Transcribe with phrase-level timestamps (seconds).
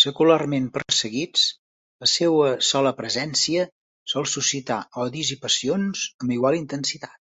[0.00, 1.44] Secularment perseguits,
[2.04, 3.62] la seua sola presència
[4.14, 7.20] sol suscitar odis i passions amb igual intensitat.